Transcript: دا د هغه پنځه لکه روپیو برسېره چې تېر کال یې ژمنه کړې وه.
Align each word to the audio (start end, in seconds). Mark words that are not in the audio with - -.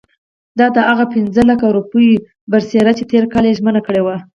دا 0.59 0.67
د 0.75 0.77
هغه 0.89 1.05
پنځه 1.13 1.41
لکه 1.51 1.65
روپیو 1.75 2.23
برسېره 2.51 2.91
چې 2.97 3.03
تېر 3.11 3.23
کال 3.33 3.43
یې 3.47 3.57
ژمنه 3.59 3.81
کړې 3.87 4.01
وه. 4.05 4.15